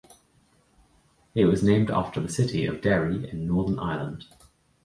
It 1.35 1.45
was 1.45 1.61
named 1.61 1.91
after 1.91 2.19
the 2.19 2.27
city 2.27 2.65
of 2.65 2.81
Derry 2.81 3.29
in 3.29 3.45
Northern 3.45 3.77
Ireland. 3.77 4.25